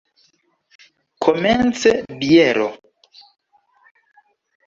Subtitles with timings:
[1.25, 2.67] Komence biero.